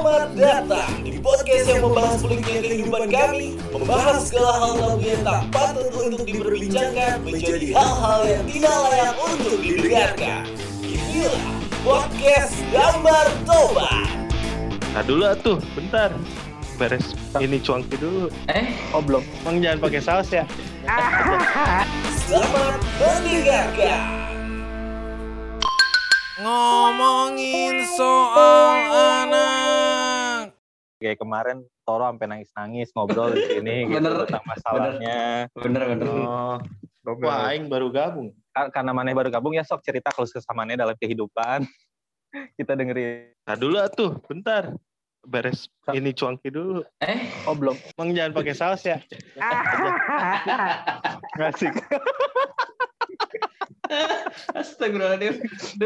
[0.00, 5.40] Selamat datang di podcast yang membahas peliknya kehidupan kami, membahas segala hal tabu yang tak
[5.52, 10.48] patut untuk diperbincangkan menjadi hal-hal yang tidak layak untuk didengarkan.
[10.80, 11.48] Inilah
[11.84, 13.92] podcast Gambar Toba.
[14.96, 16.16] Nah dulu atuh, bentar.
[16.80, 18.32] Beres ini cuangki dulu.
[18.48, 19.20] Eh, Oh belum.
[19.44, 20.48] Bang jangan pakai saus ya.
[22.24, 24.00] Selamat mendengarkan.
[26.40, 29.89] Ngomongin soal anak.
[31.00, 34.28] Kayak kemarin Toro sampai nangis-nangis ngobrol di sini gitu Bener.
[34.28, 35.48] tentang masalahnya.
[35.56, 36.06] bener bener.
[36.12, 36.56] Oh,
[37.24, 38.36] wah aing baru gabung.
[38.52, 41.64] Ka- Karena maneh baru gabung ya sok cerita kalau kesamannya dalam kehidupan.
[42.60, 43.32] Kita dengerin.
[43.48, 44.76] Nah dulu atuh, bentar.
[45.20, 46.84] Beres ini cuangki dulu.
[47.00, 47.76] Eh, Oh belum.
[47.96, 49.00] Bang jangan pakai saus ya.
[51.40, 51.72] Ngasih.
[54.52, 55.34] Astagfirullahaladzim.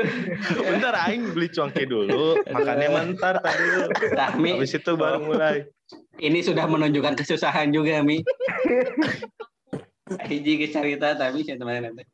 [0.69, 2.41] Bentar aing beli cuangki dulu.
[2.45, 3.65] Makannya mentar tadi.
[4.13, 5.65] Nah, Mi, Habis itu baru mulai.
[6.17, 8.21] ini sudah menunjukkan kesusahan juga, Mi.
[10.05, 12.05] Hiji ke cerita tapi saya teman nanti.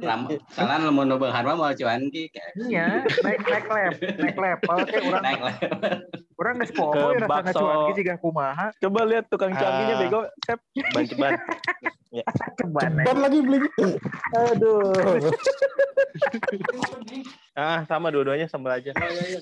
[0.00, 2.32] Lama, salah mau nobel harma mau cuan ki.
[2.64, 5.54] Iya, naik naik lep, naik level kayak orang Naik lah.
[6.40, 7.60] orang poho Ke ya rasa bakso.
[7.60, 8.66] ngacuan ge siga kumaha.
[8.80, 10.00] Coba lihat tukang cuangkinya Ah.
[10.00, 10.20] bego.
[10.40, 10.58] Sep.
[10.96, 11.32] Ban ceban.
[12.62, 13.06] Coba naik.
[13.10, 13.70] Ban lagi belinya.
[14.52, 14.92] Aduh.
[17.54, 18.90] Ah, sama dua-duanya sambal aja.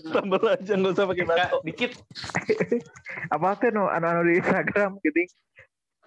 [0.05, 1.57] Sambal aja nggak usah pakai bakso.
[1.65, 1.97] Dikit.
[3.35, 5.21] Apa tuh no anu anu di Instagram gitu.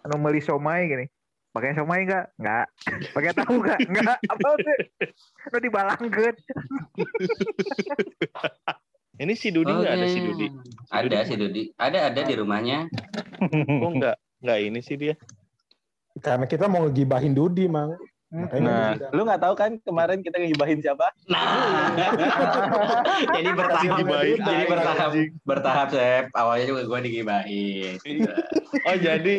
[0.06, 1.06] Anu meuli somai gini.
[1.50, 2.30] Pakai somai enggak?
[2.38, 2.68] Enggak.
[3.10, 3.80] Pakai tahu enggak?
[3.90, 4.18] Enggak.
[4.22, 4.78] Apa tuh?
[5.50, 6.36] Anu dibalangkeun.
[9.16, 10.48] Ini si Dudi nggak ada si Dudi?
[10.92, 11.64] Ada si Dudi.
[11.80, 12.92] Ada ada di rumahnya.
[13.50, 15.16] Kok nggak nggak ini sih dia?
[16.24, 17.96] Karena kita mau ngegibahin Dudi, Mang.
[18.36, 21.08] Makanya Nah, lu nggak tahu kan kemarin kita ngibahin siapa?
[21.30, 21.96] Nah.
[23.36, 23.96] jadi bertahap.
[24.02, 25.12] Gibahin Jadi bertahap.
[25.46, 26.26] Bertahap, Sep.
[26.36, 27.96] Awalnya juga gue digibahin.
[28.84, 29.36] Oh jadi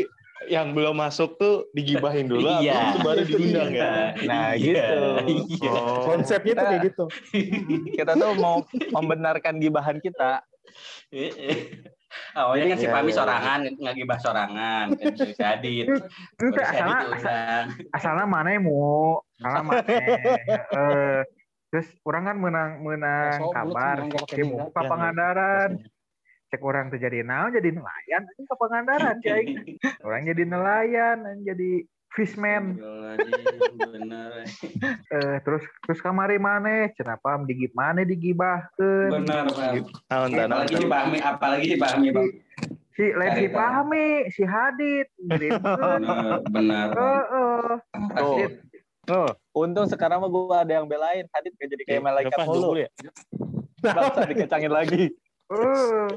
[0.47, 2.95] yang belum masuk tuh digibahin dulu, Iya.
[2.95, 4.15] itu baru diundang ya.
[4.29, 5.01] Nah Iya, gitu.
[5.59, 5.73] iya.
[5.75, 7.05] Oh, konsepnya tuh kayak gitu.
[7.99, 8.63] kita tuh mau
[8.95, 10.45] membenarkan gibahan kita.
[12.33, 13.17] Awalnya kan si Iya, Pami iya.
[13.19, 15.87] sorangan, ngagibah sorangan, kan si Adit.
[15.89, 17.65] Itu Adit asalnya diundang.
[17.93, 19.19] asalnya mana mu?
[19.37, 19.81] Asalnya mana?
[20.71, 21.21] Eh,
[21.69, 25.71] terus orang kan menang menang Masuk, kabar kayak mu ke Ya, Pangandaran.
[26.47, 29.45] Cek orang tuh jadi naon jadi nelayan ke Pangandaran cek.
[30.01, 32.77] Orang jadi nelayan, jadi fishman.
[32.77, 34.31] Astagfirullahaladzim, Bener.
[35.07, 36.91] Eh, terus terus kamari mana?
[36.93, 39.11] Kenapa digib mana digibahkeun?
[39.23, 40.31] Bener, Bang.
[40.31, 42.29] Dan Apalagi si Pami, apalagi si Pami, Bang.
[42.93, 43.47] Si lain si.
[43.49, 45.07] Pahmi, si Hadid.
[45.21, 45.53] Gitu.
[45.61, 46.89] Bener, bener.
[46.93, 47.71] Heeh.
[48.11, 48.43] Pasti
[49.07, 51.31] Oh, untung sekarang mah gue ada yang belain.
[51.31, 52.75] Hadid gak jadi kayak Iya, malaikat mulu.
[52.75, 52.91] dulu ya.
[53.79, 55.15] Bangsa dikecangin lagi.
[55.47, 56.09] Eh,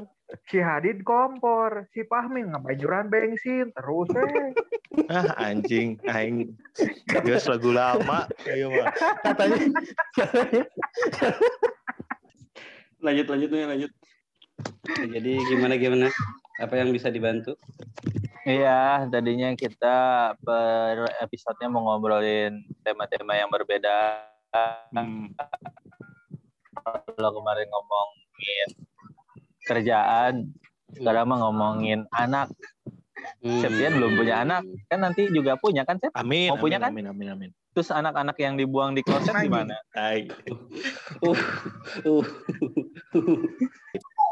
[0.50, 4.54] si Hadid kompor, si Pahmi ngabajuran bensin terus eh.
[5.10, 6.54] Ah anjing, aing.
[7.26, 8.26] Geus lagu lama.
[8.46, 8.90] Ayo mah.
[9.22, 9.58] Katanya
[13.00, 13.92] lanjut lanjut nih lanjut.
[14.98, 16.06] Jadi gimana gimana?
[16.60, 17.56] Apa yang bisa dibantu?
[18.44, 24.26] Iya, tadinya kita per episodenya mau ngobrolin tema-tema yang berbeda.
[27.16, 28.68] Kalau kemarin ngomongin
[29.70, 30.50] kerjaan,
[30.98, 32.50] sekarang mah ngomongin anak.
[33.40, 36.10] Septian belum punya anak, kan nanti juga punya kan Sep?
[36.16, 36.48] Amin.
[36.50, 36.92] Mau punya amin, kan?
[36.92, 37.50] Amin, amin, amin.
[37.76, 39.78] Terus anak-anak yang dibuang di kloset gimana?
[39.94, 40.26] Uh,
[42.10, 42.24] uh.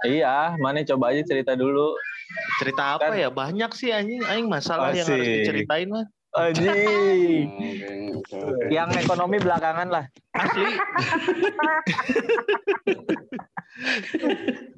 [0.03, 1.94] Iya, mana coba aja cerita dulu.
[2.60, 3.31] cerita apa Kan- ya?
[3.32, 6.05] Banyak sih anjing, aing masalah yang harus diceritain mah.
[6.37, 7.49] Anjing.
[8.69, 10.05] Yang ekonomi belakangan lah.
[10.37, 10.69] Asli.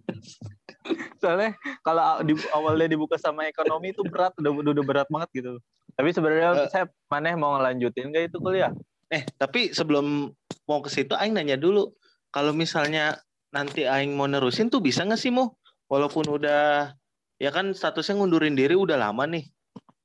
[1.21, 5.53] Soalnya kalau di, awalnya dibuka sama ekonomi itu berat, udah, udah, udah berat banget gitu.
[5.95, 6.69] Tapi sebenarnya Eh.
[6.73, 8.73] saya mana mau ngelanjutin gak itu kuliah?
[9.11, 10.31] Eh, tapi sebelum
[10.71, 11.91] mau ke situ aing nanya dulu.
[12.31, 13.19] Kalau misalnya
[13.51, 15.51] nanti aing mau nerusin tuh bisa nggak sih mu?
[15.91, 16.95] Walaupun udah
[17.43, 19.51] ya kan statusnya ngundurin diri udah lama nih.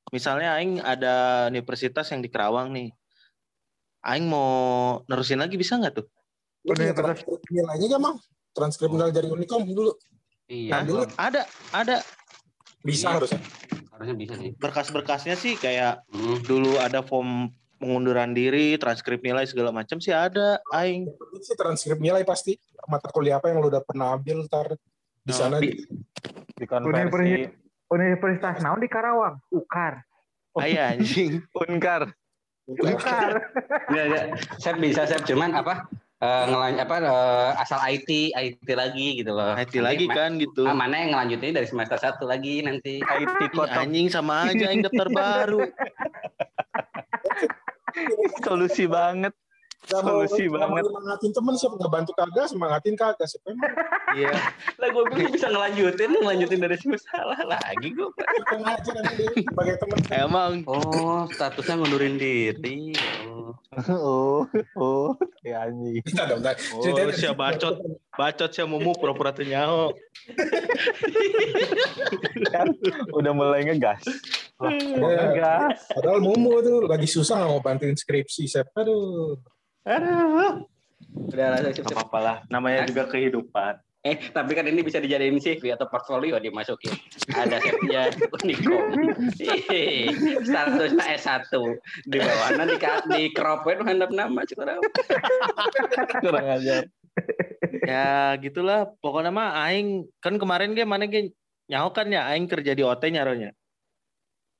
[0.09, 2.89] Misalnya aing ada universitas yang di Kerawang nih.
[4.05, 6.07] Aing mau nerusin lagi bisa nggak tuh?
[6.65, 8.17] lu punya Udah, transkrip nilainya gak, Mang?
[8.55, 9.91] Transkrip nilai dari Unicom dulu.
[10.47, 10.81] Iya, Hah?
[10.81, 11.41] gua- Ada,
[11.71, 11.95] ada
[12.79, 13.15] Bisa Iya.
[13.17, 13.41] harusnya.
[13.89, 14.51] harusnya bisa sih.
[14.53, 16.37] berkas-berkasnya sih kayak Hmm.
[16.41, 21.09] dulu ada form pengunduran diri, transkrip nilai segala macam sih ada aing.
[21.39, 22.55] Sih transkrip nilai pasti.
[22.85, 24.77] Mata kuliah apa yang lu udah pernah ambil ntar
[25.17, 25.57] di Oh, sana.
[25.57, 25.81] di-
[26.55, 27.51] Dikonversi
[27.85, 29.35] Universitas naon di Karawang?
[29.49, 30.05] Ukar.
[30.55, 31.43] Aya anjing.
[31.53, 32.13] Unkar.
[32.67, 33.51] Ukar.
[33.87, 34.25] Enggak, enggak.
[34.57, 35.85] Saya bisa, saya cuman apa?
[36.21, 36.45] Uh,
[36.79, 39.55] apa uh, asal IT IT lagi gitu loh.
[39.55, 40.63] IT lagi kan gitu.
[40.63, 43.03] Ah, mana yang ngelanjutin dari semester satu lagi nanti.
[43.03, 45.61] IT kota anjing sama aja yang daftar baru.
[48.43, 49.35] Solusi banget.
[49.85, 50.85] Gak mau, Solusi gak mau banget.
[50.89, 53.73] semangatin temen siapa ngebantu kagak semangatin kagak siapa emang
[54.15, 54.33] Iya.
[54.81, 58.09] Lah gue pikir bisa ngelanjutin, ngelanjutin dari semester salah lagi gue.
[59.45, 62.95] Sebagai temen Emang Oh, statusnya ngundurin diri.
[63.27, 63.53] Oh.
[63.91, 64.47] Oh,
[64.79, 65.09] oh,
[65.43, 65.99] ya anjing.
[65.99, 66.41] Bentar dong.
[66.47, 67.75] Oh, siapa bacot.
[68.15, 69.91] Bacot siapa mau pura-pura teu nyaho.
[72.55, 72.71] Kan
[73.11, 74.07] udah mulai ngegas.
[74.63, 74.95] Iya.
[74.95, 75.91] ngegas.
[75.91, 79.35] Padahal Mumu tuh lagi susah nggak mau bantuin skripsi siapa aduh
[79.85, 80.65] Aduh.
[81.31, 81.95] Udah rasa Gak sip-sip.
[81.95, 82.37] apa-apa lah.
[82.49, 83.79] Namanya juga kehidupan.
[84.05, 86.93] Eh, tapi kan ini bisa dijadiin CV atau portfolio dimasukin.
[87.33, 89.09] Ada Septia Unikom.
[90.45, 91.49] Statusnya S1.
[92.05, 92.77] Di bawahnya di,
[93.17, 94.45] di cropin handap nama
[96.21, 96.85] Kurang ajar.
[97.81, 98.93] Ya gitulah.
[99.01, 101.33] Pokoknya mah aing kan kemarin ge mana ge
[101.65, 103.57] nyaho kan ya aing kerja di OT nyaronya.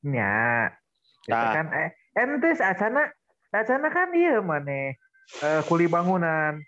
[0.02, 0.74] Ya.
[1.22, 1.54] Itu Tah.
[1.54, 3.14] kan eh ente acana
[3.54, 4.98] acana kan iya mana
[5.42, 6.62] eh kuli bangunan.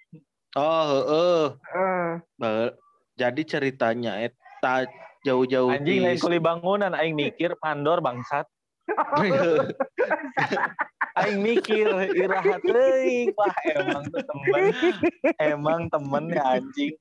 [0.53, 1.41] Oh, heeh.
[1.69, 2.73] Eh Ba-
[3.13, 4.85] Jadi ceritanya eta
[5.21, 8.45] jauh-jauh Anjing lain kuli bangunan aing mikir pandor bangsat.
[11.17, 14.63] Aing mikir irahat teuing wah emang tuh temen
[15.41, 16.93] emang temen ya anjing.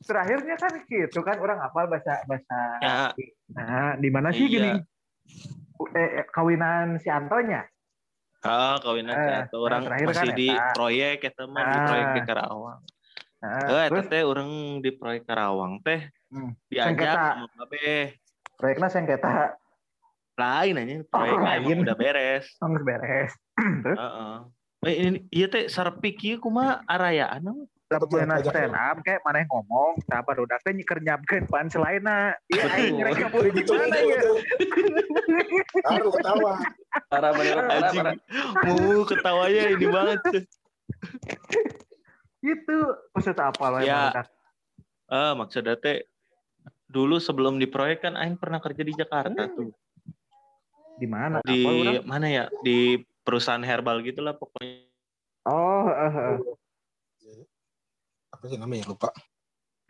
[0.00, 3.12] terakhirnya kan gitu kan orang apal bahasa bahasa Ya,
[3.52, 4.52] nah di mana sih Iya.
[4.56, 4.70] gini
[5.92, 7.68] eh, eh, kawinan si Antonya
[8.40, 10.70] ah kawinan Eh, atau orang masih kan di eta.
[10.72, 11.86] proyek eta mah di Ah.
[11.86, 12.80] proyek di Karawang.
[13.36, 14.48] nah, Eh, eta terus teh orang
[14.78, 16.52] di proyek Karawang teh Hmm.
[16.66, 18.20] diajak sama Babe.
[18.54, 19.58] proyeknya sengketa
[20.36, 21.60] Lain aja proyeknya lain.
[21.60, 22.46] emang udah beres.
[22.54, 23.32] harus beres
[23.82, 24.34] terus Heeh.
[24.80, 27.42] Eh, ini iya teh sarpik ieu kumaha arayaan
[27.88, 32.68] pajak stand up kayak mana yang ngomong siapa udah teh nyeker nyapkeun pan selaina iya
[32.76, 34.20] aing mereka mau di mana ya.
[35.88, 36.52] Baru ketawa.
[37.08, 38.00] Parah bener, parah, Anjing.
[38.04, 38.14] parah.
[38.68, 40.20] Mu ketawanya ini banget
[42.38, 42.76] itu
[43.12, 44.24] maksud apa lo Ya.
[45.34, 46.04] maksudnya teh
[46.88, 49.72] dulu sebelum di proyek kan aing pernah kerja di Jakarta tuh.
[50.98, 52.44] di mana Di apa mana ya?
[52.60, 54.82] Di perusahaan herbal gitulah pokoknya.
[55.46, 56.36] oh eh, eh.
[58.38, 59.10] Apa sih namanya lupa.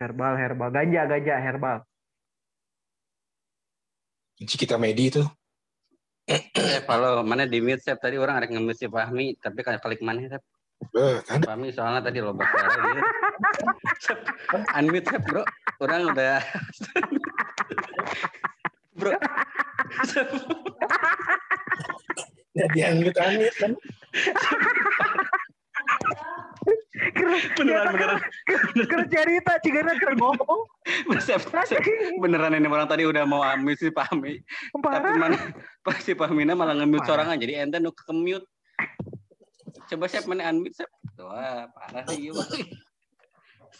[0.01, 1.85] herbal herbal ganja ganja herbal
[4.41, 5.21] Kunci kita medi itu.
[6.25, 10.01] Sep, halo, mana di mute Sep tadi orang ada nge-mute si Fahmi, tapi kayak klik
[10.01, 10.41] mana Sep?
[10.97, 12.33] Eh, kan Fahmi soalnya tadi dia.
[14.07, 14.17] Sep,
[14.79, 15.45] unmute Sep, bro.
[15.83, 16.39] Orang udah
[18.97, 19.13] Bro.
[22.57, 23.77] Ya dianggut anggut kan.
[27.57, 28.19] beneran beneran
[28.89, 30.61] kerja cerita cigana keur ngomong
[31.21, 31.81] Sep, Sep,
[32.17, 34.41] beneran ini orang tadi udah mau unmute si Fahmi.
[34.73, 35.37] Tapi mana
[35.85, 38.45] pas si Fahmina malah nge-mute sorangan jadi ente nu ke-mute.
[39.85, 40.89] Coba Sep mana unmute Sep.
[41.21, 42.33] Wah, parah sih ieu.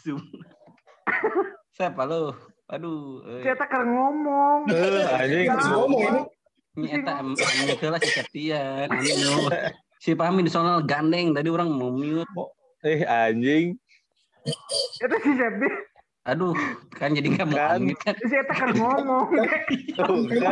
[0.05, 0.21] Zoom.
[1.73, 2.35] Sep, halo.
[2.69, 3.41] Aduh, eh.
[3.41, 5.49] cerita keur ngomong Eh, anjing.
[5.49, 6.21] Ngomong ini.
[6.93, 7.33] Em-
[7.73, 8.85] itu lah si Septian.
[8.93, 9.49] Anu.
[9.97, 12.29] Si Fahmi di sono gandeng tadi orang mau mute.
[12.81, 13.75] Eh anjing.
[14.95, 15.69] itu si Septi
[16.21, 16.53] Aduh,
[16.93, 17.79] kan jadi nggak mau Kan.
[17.81, 18.13] unmute kan.
[18.13, 19.33] si Eta keur ngomong
[20.29, 20.45] Ini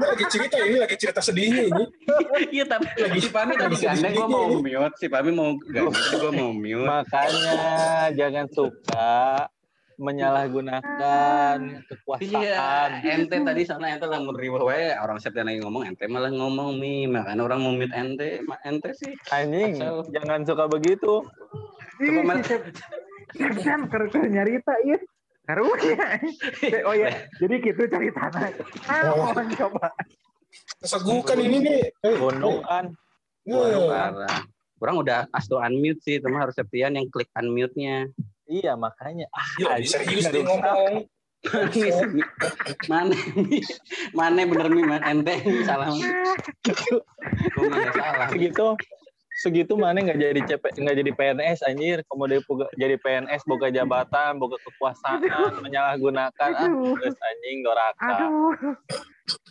[0.00, 1.84] lagi cerita ini lagi cerita sedihnya ini.
[2.50, 2.86] Iya tapi
[3.18, 4.30] si Fahmi tadi lagi gandeng gua sedih.
[4.30, 4.94] mau mute.
[4.96, 6.86] Si Fahmi mau gandeng tadi gua mau mute.
[6.86, 7.56] Makanya
[8.14, 9.12] jangan suka
[9.98, 12.90] menyalahgunakan Iya, kekuasaan.
[13.02, 17.10] ente tadi sana ente lah riwah wae orang Septian lagi ngomong ente malah ngomong nih
[17.10, 20.06] makanya orang mau mute ente ma- ente sih Anjing, Asal.
[20.14, 21.26] jangan suka begitu.
[21.98, 22.54] Coba Ih, si
[23.58, 24.98] keur keur nyarita ieu
[25.44, 25.98] karunya
[26.86, 27.10] oh ya
[27.42, 28.54] jadi gitu ceritanya
[28.86, 29.90] ah mohon coba
[30.78, 31.80] Kesegukan ini nih.
[32.06, 32.94] Eh, Gunung kan.
[33.44, 34.40] Waduh, eh, parah.
[34.78, 38.06] Orang udah asto unmute sih, cuma harus Septian yang klik unmute-nya.
[38.48, 39.28] Iya makanya.
[39.30, 40.56] Ah, Iya, anjing, serius dia rusak.
[40.56, 40.94] ngomong.
[42.90, 43.14] mana
[44.10, 45.86] mana bener mi man ente salah.
[48.26, 48.74] Segitu
[49.38, 52.02] segitu mana nggak jadi CP nggak jadi PNS anjir.
[52.10, 52.42] Kemudian
[52.74, 55.22] jadi PNS boga jabatan boga kekuasaan
[55.62, 56.50] menyalahgunakan.
[56.58, 56.66] Ah
[57.30, 58.10] anjing doraka.
[58.18, 58.50] Aduh.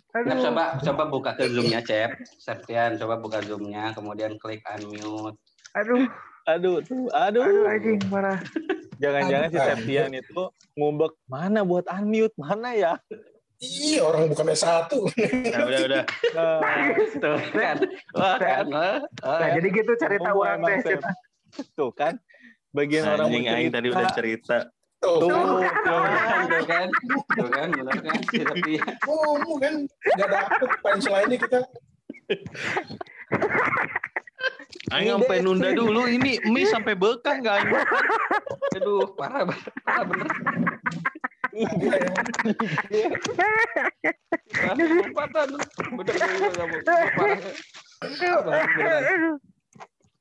[0.08, 0.42] Nah, aduh.
[0.44, 2.20] coba coba buka ke zoomnya cep.
[2.36, 5.40] Septian coba buka zoomnya kemudian klik unmute.
[5.72, 6.04] Aduh.
[6.44, 7.44] Aduh tuh aduh.
[7.48, 8.36] Aduh anjing parah
[8.98, 10.42] jangan-jangan si Septian itu
[10.74, 12.94] ngumbek mana buat unmute mana ya
[13.58, 14.86] Iya orang bukan S1.
[15.50, 16.04] Nah, udah udah.
[17.26, 17.76] Tuh kan.
[18.14, 18.64] Wah, kan.
[18.70, 20.94] Oh, Nah, jadi gitu cerita Semua orang teh.
[21.74, 22.14] Tuh kan.
[22.70, 24.70] Bagian orang Anjing mau aing tadi udah cerita.
[25.02, 26.86] Tuh, Tuh, Tuh kan, tuh kan,
[27.34, 28.82] tuh kan, benar kan, si Setia.
[29.02, 29.74] ngomong kan.
[29.90, 31.60] Gak dapet punchline-nya kita.
[34.88, 38.04] Aing sampai nunda dulu ini mie sampai bekah aing makan.
[38.80, 40.28] Aduh, parah, banget, parah bener.
[44.78, 45.48] Lompatan.
[45.92, 46.50] Bener gue.
[46.86, 49.36] Parah, beneran.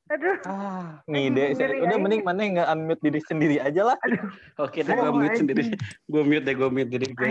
[0.07, 0.39] Aduh.
[0.47, 1.51] Ah, ngide.
[1.59, 3.97] Sendiri Udah mending mana nggak unmute diri sendiri aja lah.
[4.55, 5.63] Oke deh, gue mute sendiri.
[6.07, 7.27] Gue mute deh, gue mute diri gue.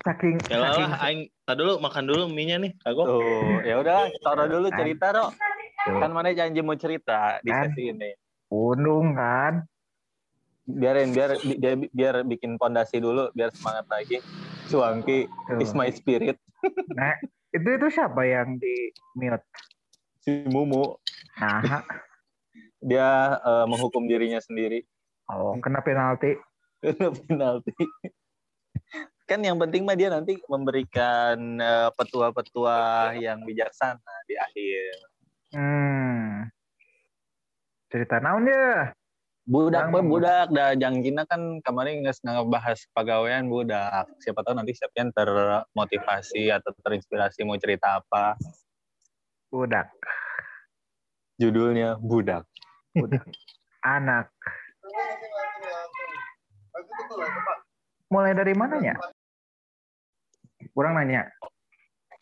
[0.00, 2.72] Saking Ya lah, saking aing tadi dulu makan dulu mie-nya nih.
[2.80, 3.06] Kagok.
[3.10, 5.30] Tuh, ya udah, taruh dulu cerita, Rok.
[5.80, 7.68] Kan mana janji mau cerita di Kan.
[7.68, 8.10] sesi ini.
[8.50, 9.62] undung kan.
[10.66, 14.18] Biarin biar bi- dia biar bikin pondasi dulu biar semangat lagi.
[14.66, 15.62] Suangki Tuh.
[15.62, 16.38] is my spirit.
[16.90, 17.14] Nah,
[17.54, 19.40] itu itu siapa yang di mute?
[20.20, 20.98] Si Mumu
[21.38, 21.86] Nah,
[22.82, 24.82] dia eh, menghukum dirinya sendiri.
[25.30, 26.34] oh, kena penalti.
[26.82, 27.72] Kena penalti.
[29.30, 34.94] Kan yang penting mah dia nanti memberikan eh, petua-petua yang bijaksana di akhir.
[35.54, 36.50] Hmm.
[37.86, 38.90] Cerita naon ya?
[39.46, 44.10] Budak Yang- mah budak dah jangjina kan kemarin nggak ngebahas pegawaian budak.
[44.18, 48.34] Siapa tahu nanti Septian termotivasi atau terinspirasi mau cerita apa.
[49.46, 49.94] Budak,
[51.38, 52.50] Judulnya budak.
[53.86, 54.26] anak.
[58.10, 58.98] Mulai dari mananya?
[60.70, 61.26] Kurang nanya.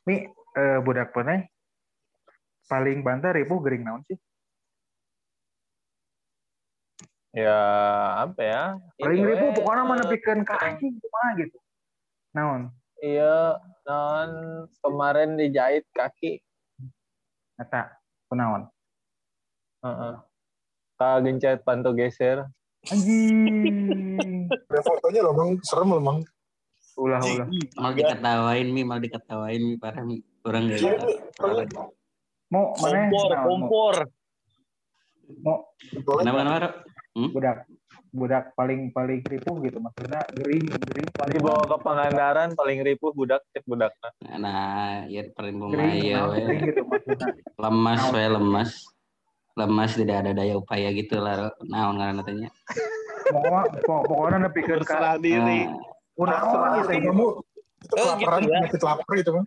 [0.08, 0.24] Mi,
[0.56, 1.44] eh, budak pernah
[2.68, 4.18] paling banter ribu gering naon sih?
[7.32, 7.60] Ya
[8.24, 8.64] apa ya?
[8.96, 11.58] Paling ribu pokoknya mana eh, bikin ke anjing cuma gitu.
[12.32, 12.62] Naon?
[12.98, 14.30] Iya, non
[14.82, 16.40] kemarin dijahit kaki.
[17.60, 17.94] Eta,
[18.32, 18.66] kunaon?
[19.84, 20.14] Heeh.
[20.98, 22.50] Kak gencet pantu geser.
[22.90, 24.50] Anjing.
[24.50, 25.50] Ada fotonya loh, Bang.
[25.62, 26.18] Serem loh, Bang.
[26.98, 27.46] Ulah ulah.
[27.78, 30.18] Mal diketawain mi, mal diketawain mi parah mi.
[30.42, 30.82] Orang gak
[32.50, 33.06] Mau mana?
[33.06, 33.96] Kompor, kompor.
[35.44, 35.56] Mau
[36.18, 36.58] Kenapa kenapa?
[36.64, 36.74] Rok?
[37.18, 37.66] budak
[38.14, 43.42] budak paling paling ripuh gitu maksudnya gering gering paling Dibawa ke Pangandaran paling ripuh budak
[43.52, 43.92] cek budak.
[44.38, 47.28] Nah, ya paling gering gitu maksudnya
[47.58, 48.70] Lemas we, lemas.
[49.58, 51.50] Lemas tidak ada daya upaya gitu lah.
[51.66, 52.48] Naon tanya.
[53.34, 55.68] mau pok- pokoknya ka Berserah diri.
[56.18, 57.00] Kunaon gitu ya.
[57.06, 57.26] kamu
[57.78, 58.58] itu Oh, kelaparan, gitu ya.
[58.58, 59.46] penyakit lapar gitu, Bang.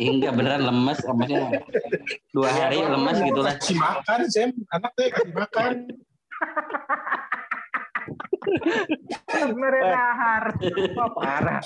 [0.00, 1.60] hingga beneran lemas, maksudnya
[2.32, 3.52] dua hari lemas gitulah.
[3.60, 4.50] Kasih makan, Sam.
[4.72, 5.72] Anak tuh kasih makan.
[9.52, 10.56] meredahar
[10.96, 11.60] Wah, parah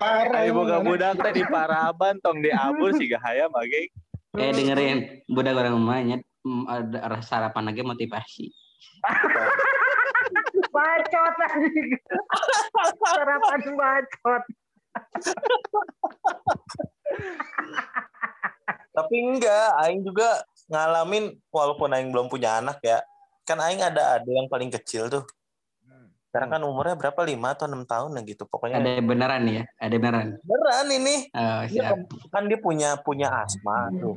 [0.00, 0.40] Parah.
[0.40, 3.92] Ayo boga budak teh di Paraban tong di Abur sih gahaya mage.
[4.36, 8.46] Eh dengerin, budak orang rumahnya mm, ada sarapan lagi motivasi.
[10.68, 11.90] bacot anjing
[12.98, 14.42] sarapan bacot
[18.90, 23.04] Tapi enggak, aing juga ngalamin walaupun aing belum punya anak ya.
[23.44, 25.24] Kan aing ada ada yang paling kecil tuh.
[26.26, 27.16] Sekarang kan umurnya berapa?
[27.20, 28.44] 5 atau 6 tahun ya gitu.
[28.44, 30.28] Pokoknya Ada beneran ya, ada beneran.
[30.42, 31.16] beneran ini.
[31.32, 31.96] Oh, Dia siap.
[32.08, 34.16] ke- kan dia punya punya asma tuh.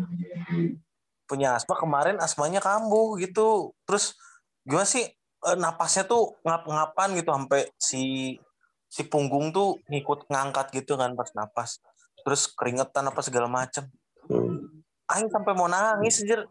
[1.23, 3.71] Punya asma kemarin asmanya kambuh gitu.
[3.83, 4.15] Terus
[4.63, 5.03] gimana sih
[5.57, 8.03] napasnya tuh ngap-ngapan gitu sampai si
[8.89, 11.79] si punggung tuh ngikut ngangkat gitu kan pas napas.
[12.25, 13.87] Terus keringetan apa segala macem.
[15.09, 16.45] Aing sampai mau nangis anjir.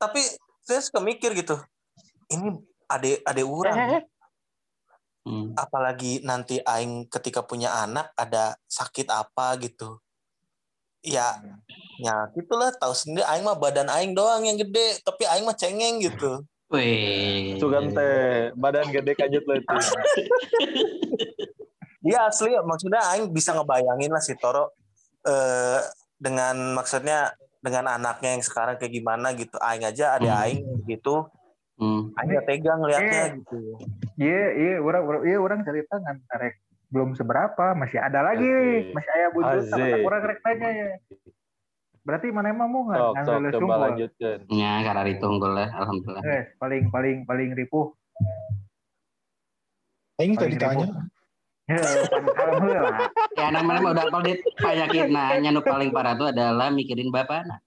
[0.00, 0.20] Tapi
[0.64, 1.60] saya suka mikir gitu.
[2.32, 2.56] Ini
[2.88, 4.02] ade ade orang.
[5.22, 5.54] Hmm.
[5.54, 10.02] apalagi nanti aing ketika punya anak ada sakit apa gitu
[10.98, 11.38] ya
[12.02, 16.02] ya gitulah tahu sendiri aing mah badan aing doang yang gede tapi aing mah cengeng
[16.02, 17.56] gitu Wih.
[17.56, 19.68] Sugam teh badan gede kajut leutik.
[22.02, 24.74] Iya asli maksudnya aing bisa ngebayangin lah si Toro
[25.22, 25.78] eh,
[26.18, 27.30] dengan maksudnya
[27.62, 30.42] dengan anaknya yang sekarang kayak gimana gitu aing aja ada Hmm.
[30.42, 31.30] aing gitu
[31.78, 32.10] Hmm.
[32.12, 33.28] aing gak tega ngeliatnya Eh.
[33.38, 33.54] gitu
[34.18, 36.58] iya iya orang orang- iya orang cerita ngan karek
[36.90, 38.84] belum seberapa masih ada lagi Asik.
[38.92, 40.88] masih ada buntut sama orang rek tanya ya
[42.02, 43.82] berarti mana emang mau nggak Sok ngan sok lulus coba unggul?
[43.86, 44.38] lanjutkan.
[44.50, 46.22] Ya, karena ditunggu lah, alhamdulillah.
[46.22, 47.86] Guys, paling paling paling ripuh
[50.20, 50.86] Aing tadi Paling ditanya.
[51.70, 51.78] Ya,
[52.36, 57.14] alhamdulillah Ya, namanya mah udah apal dit penyakit nah, nu paling parah itu adalah mikirin
[57.14, 57.60] bapak anak.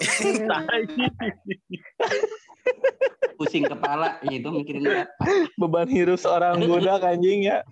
[3.40, 5.08] pusing kepala itu mikirin apa
[5.56, 7.64] Beban hidup seorang budak anjing ya.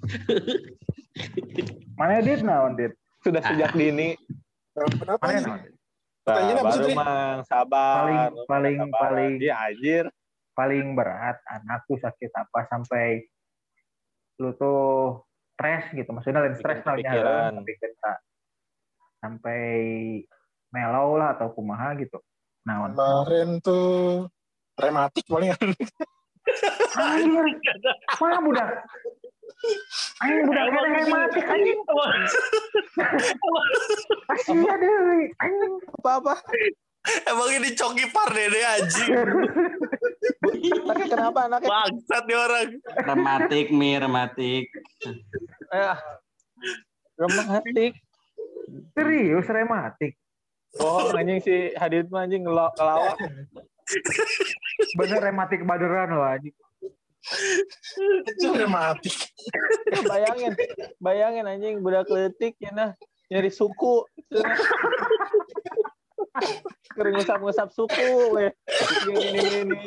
[2.00, 2.97] Mana dit naon dit?
[3.21, 4.17] Sudah sejak dini.
[4.73, 5.69] Kenapa Mana
[6.28, 7.94] Pertanyaan apa sih, mang sabar.
[7.97, 9.00] Paling- paling- Sabaran.
[9.00, 10.04] paling- Dia anjir.
[10.52, 13.23] Paling berat anakku sakit apa sampai
[14.38, 15.23] lu tuh
[15.54, 16.11] stres gitu.
[16.11, 17.58] Maksudnya lain stres kepikiran.
[17.58, 18.12] tapi kita
[19.18, 19.62] sampai
[20.68, 22.20] melau lah atau kumaha gitu.
[22.62, 22.92] Naon?
[22.92, 24.28] Kemarin tuh
[24.76, 25.78] rematik paling Anjir.
[28.18, 28.68] Mana budak?
[30.23, 31.78] Anjing budak kena rematik anjing.
[34.28, 35.31] Asia deh.
[35.40, 35.73] Anjing.
[36.02, 36.35] Apa-apa?
[37.25, 39.09] Emang ini coki deh anjing.
[40.85, 41.69] Tapi kenapa anaknya?
[41.69, 42.69] Bangsat nih orang.
[43.07, 44.64] rematik mi rematik
[45.69, 45.97] Eh,
[47.19, 47.93] rematik.
[48.93, 50.12] Serius rematik.
[50.76, 53.17] Oh, anjing si Hadid mah anjing ngelawak.
[54.95, 56.55] Bener rematik baderan loh anjing.
[58.25, 59.14] Itu rematik.
[60.08, 60.52] bayangin,
[61.02, 62.90] bayangin anjing budak letik ya nah
[63.28, 64.06] nyari suku.
[66.94, 68.50] Kering ngusap-ngusap suku weh.
[69.06, 69.80] Ini ini ini.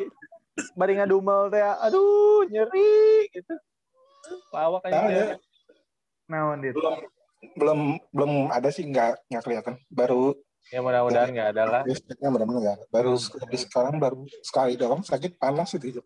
[0.76, 3.56] Bari ngadumel teh, aduh nyeri gitu.
[4.54, 5.00] Lawak Tahu ya.
[5.02, 5.40] anjing.
[6.30, 6.76] Naon dit?
[6.78, 7.00] Belum
[7.58, 7.80] belum
[8.14, 9.76] belum ada sih nggak nggak kelihatan.
[9.90, 10.38] Baru
[10.70, 11.82] Ya mudah-mudahan nggak ada lah.
[11.84, 12.86] biasanya nggak ada.
[12.94, 16.00] Baru habis sekarang baru sekali doang sakit panas itu.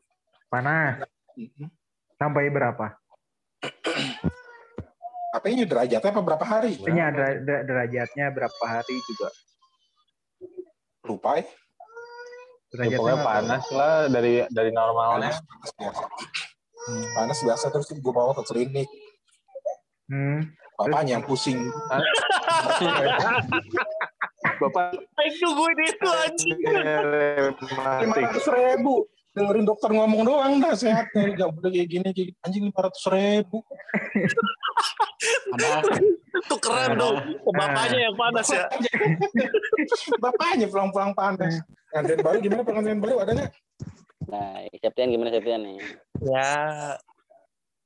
[0.47, 1.03] Panas.
[1.35, 1.67] Mhm.
[2.15, 2.95] Sampai berapa?
[5.31, 6.79] Apa ini derajatnya apa berapa hari?
[6.79, 9.29] Ini ada der- derajatnya berapa hari juga.
[11.03, 11.43] Lupa ya.
[11.43, 11.47] Ya,
[12.71, 13.35] Derajatnya pokoknya nggak tahu.
[13.35, 15.31] panas lah dari dari normalnya.
[15.31, 16.03] Panas, panas biasa.
[17.13, 18.89] Panas biasa terus gue bawa ke klinik.
[20.07, 20.39] Hmm.
[20.75, 21.59] Bapaknya yang pusing.
[24.55, 26.57] Bapak Aing nungguin itu anjing.
[27.99, 29.03] Lima ratus ribu.
[29.35, 31.35] Dengerin dokter ngomong doang dah sehatnya.
[31.35, 32.07] Gak boleh kayak gini.
[32.15, 32.41] Kayak gini.
[32.47, 33.59] Anjing lima ratus ribu.
[36.35, 37.15] Itu keren dong.
[37.43, 38.65] Bapaknya yang panas ya.
[40.23, 41.59] Bapaknya pulang-pulang panas.
[41.91, 43.47] Pengantin baru gimana pengantin baru adanya?
[44.25, 45.77] nah Septian gimana Septian nih
[46.17, 46.49] Ya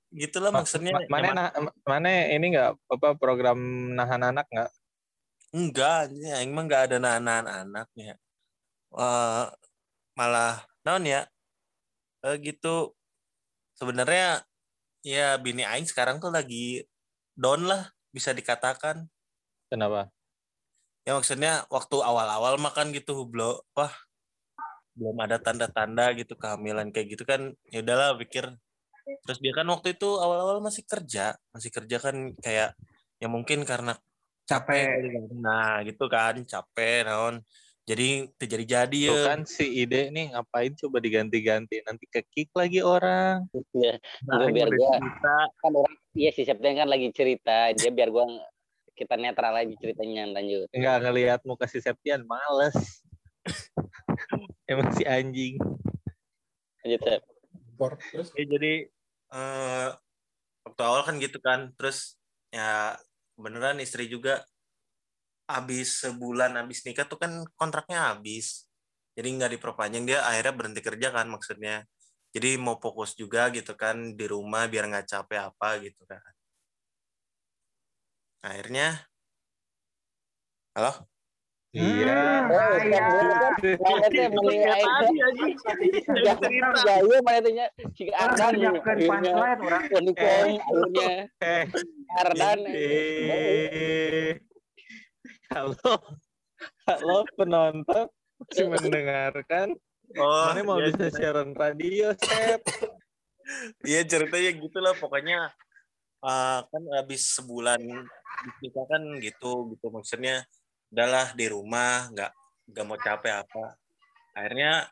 [0.10, 0.98] gitulah maksudnya.
[0.98, 1.50] Ma- mana nah,
[1.86, 3.60] mana ini nggak apa program
[3.94, 4.72] nahan anak nggak?
[5.54, 8.18] Enggak, ini aing mah enggak ada nahan anaknya.
[8.98, 9.46] Eh
[10.18, 11.30] malah naon ya?
[12.26, 12.96] Eh gitu.
[13.80, 14.44] Sebenarnya
[15.06, 16.84] ya bini aing sekarang tuh lagi
[17.38, 19.08] down lah bisa dikatakan.
[19.72, 20.12] Kenapa?
[21.08, 23.94] Ya maksudnya waktu awal-awal makan gitu hublo, wah
[25.00, 28.52] belum ada tanda-tanda gitu kehamilan kayak gitu kan ya udahlah pikir
[29.24, 32.76] terus dia kan waktu itu awal-awal masih kerja masih kerja kan kayak
[33.18, 33.96] ya mungkin karena
[34.44, 35.24] capek kan.
[35.40, 37.40] nah gitu kan capek naon
[37.90, 42.54] jadi terjadi jadi ya Tuh kan si ide nih ngapain coba diganti-ganti nanti ke kick
[42.54, 43.50] lagi orang.
[43.74, 43.98] Iya,
[44.30, 45.36] Nah, biar gua- cerita.
[45.58, 48.30] kan orang iya si Septian kan lagi cerita dia biar gua
[48.94, 52.78] kita netral aja ceritanya lanjut Enggak ngelihat muka si Septian males.
[54.70, 55.58] Emang si anjing.
[56.86, 57.22] lanjut Sep.
[58.38, 58.74] Ya, jadi
[59.32, 59.90] eh
[60.62, 62.20] waktu awal kan gitu kan, terus
[62.52, 63.00] ya
[63.34, 64.46] beneran istri juga
[65.50, 68.70] habis sebulan habis nikah tuh kan kontraknya habis.
[69.18, 71.84] Jadi nggak diperpanjang dia akhirnya berhenti kerja kan maksudnya.
[72.30, 76.22] Jadi mau fokus juga gitu kan di rumah biar nggak capek apa gitu kan.
[78.46, 79.10] Akhirnya
[80.78, 81.12] Halo?
[81.76, 82.46] Iya.
[95.50, 95.74] Halo.
[96.86, 98.06] Halo penonton.
[98.46, 99.74] Masih mendengarkan.
[100.14, 102.62] Oh, Mana mau iya, bisa siaran radio, Sep?
[103.82, 105.50] Iya ceritanya gitulah pokoknya
[106.22, 107.82] eh, kan habis sebulan
[108.62, 109.90] nikah kan gitu gitu.
[109.90, 110.46] Maksudnya
[110.94, 112.32] udahlah di rumah nggak
[112.70, 113.74] nggak mau capek apa.
[114.38, 114.86] Akhirnya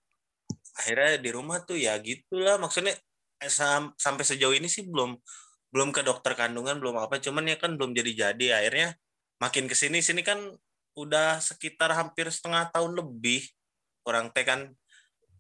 [0.74, 2.98] akhirnya di rumah tuh ya gitulah maksudnya
[3.46, 5.22] eh, sam- sampai sejauh ini sih belum
[5.70, 7.22] belum ke dokter kandungan belum apa.
[7.22, 8.98] Cuman ya kan belum jadi jadi akhirnya
[9.38, 10.40] makin ke sini sini kan
[10.98, 13.46] udah sekitar hampir setengah tahun lebih
[14.04, 14.74] orang teh kan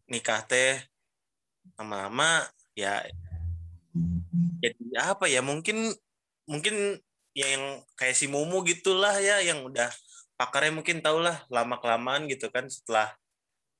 [0.05, 0.77] nikah teh
[1.75, 2.45] lama-lama
[2.77, 3.01] ya
[4.61, 5.91] jadi apa ya mungkin
[6.45, 7.01] mungkin
[7.33, 9.89] yang kayak si Mumu gitulah ya yang udah
[10.37, 13.13] pakarnya mungkin tau lah lama kelamaan gitu kan setelah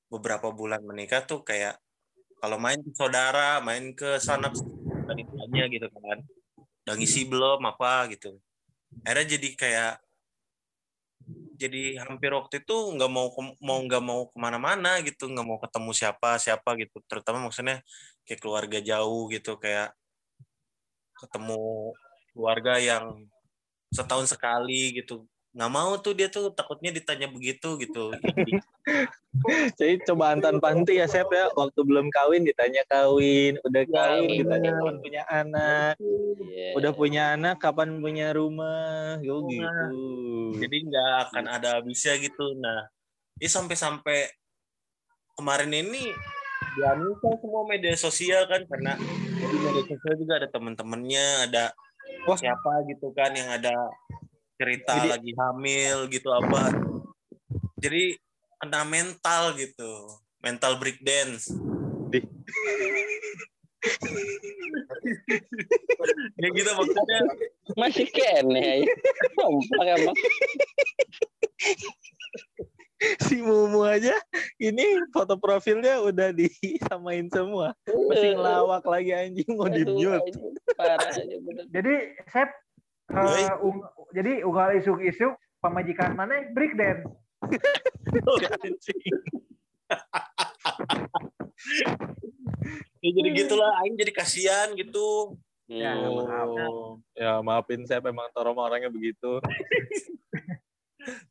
[0.10, 1.78] beberapa bulan menikah tuh kayak
[2.38, 4.50] kalau main ke saudara main ke sana
[5.18, 6.20] itu aja gitu kan.
[6.86, 8.38] Udah ngisi belum apa gitu.
[9.04, 9.94] Akhirnya jadi kayak
[11.58, 13.28] jadi hampir waktu itu nggak mau
[13.60, 17.02] mau nggak mau ke mana-mana gitu nggak mau ketemu siapa siapa gitu.
[17.10, 17.82] Terutama maksudnya
[18.26, 19.92] kayak keluarga jauh gitu kayak
[21.18, 21.92] ketemu
[22.32, 23.06] keluarga yang
[23.90, 25.26] setahun sekali gitu
[25.58, 28.14] nggak mau tuh dia tuh takutnya ditanya begitu gitu
[29.82, 34.30] jadi cobaan tanpa henti ya Sep ya waktu belum kawin ditanya kawin udah Ya, kawin
[34.30, 34.38] iya.
[34.46, 36.70] ditanya kapan punya anak Iya.
[36.78, 39.50] udah punya anak kapan punya rumah yo Rumah.
[39.50, 39.98] gitu
[40.62, 42.86] jadi nggak akan ada habisnya gitu nah
[43.42, 44.30] ini sampai-sampai
[45.34, 46.14] kemarin ini
[46.78, 48.94] dianunsal semua media sosial kan karena
[49.42, 51.66] di media sosial juga ada teman-temannya ada
[52.30, 52.38] Wah.
[52.38, 53.74] siapa gitu kan yang ada
[54.58, 56.74] cerita Jadi- lagi hamil gitu apa
[57.78, 58.18] jadi
[58.58, 59.92] kena mental gitu
[60.42, 61.50] mental break dance
[62.10, 62.26] Di-
[66.38, 67.20] ya gitu maksudnya
[67.76, 68.94] Masih kene ya.
[69.94, 70.16] Emang.
[73.22, 74.18] si Mumu aja
[74.58, 80.42] ini foto profilnya udah disamain semua masih ngelawak lagi anjing mau di mute anjing,
[80.74, 81.66] Parah aja bener.
[81.70, 81.94] Jadi
[82.28, 82.50] Sep
[83.08, 83.40] Yoi.
[83.40, 87.04] eh, ung- jadi unggal isuk-isuk pemajikan mana break dance.
[88.64, 89.00] anjing
[93.02, 96.24] ya jadi gitulah aing jadi kasihan gitu Ya, Hmm.
[96.24, 96.48] maaf.
[96.48, 99.44] Oh, ya maafin saya memang Torom orangnya begitu.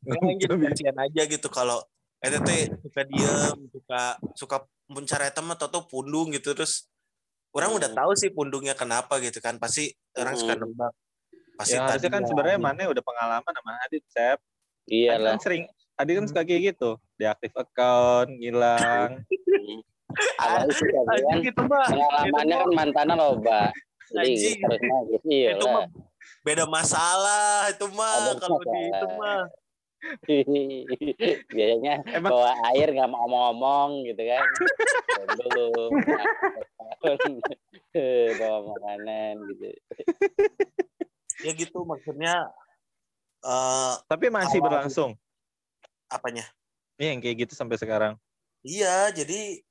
[0.05, 1.81] Aing jadi kasihan aja gitu kalau
[2.21, 4.01] eta teh suka diem suka
[4.37, 4.57] suka
[4.93, 6.85] mencari teman atau pundung gitu terus
[7.49, 10.93] orang udah tahu sih pundungnya kenapa gitu kan pasti orang suka Hmm.
[11.57, 14.37] Pasti ya harusnya kan sebenarnya ya, mana udah pengalaman sama Adit, Sep.
[14.37, 15.33] Adit Iyalah.
[15.35, 15.63] kan sering,
[15.97, 16.89] Adit kan suka kayak gitu.
[17.17, 19.09] Deaktif account, ngilang.
[20.17, 23.61] Kan Anjing, gitu mah pengalamannya kan mantannya loba.
[24.07, 24.79] Jadi terus
[25.11, 25.87] gitu iya itu mah lah.
[26.47, 29.41] beda masalah itu mah Ada kalau di itu mah
[31.57, 34.45] Biasanya Emang- bawa air nggak mau ngomong-ngomong gitu kan.
[35.35, 35.67] Dulu.
[38.39, 39.67] bawa makanan gitu.
[41.39, 42.49] Ya gitu maksudnya
[43.39, 45.11] eh Tapi masih Awal- berlangsung.
[46.07, 46.47] apanya
[46.97, 48.17] Iya yang kayak gitu sampai sekarang.
[48.65, 49.61] Iya, jadi